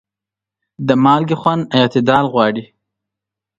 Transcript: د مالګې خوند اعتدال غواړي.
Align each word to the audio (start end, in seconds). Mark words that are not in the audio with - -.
د 0.87 0.89
مالګې 1.03 1.35
خوند 1.41 1.63
اعتدال 1.77 2.25
غواړي. 2.33 2.63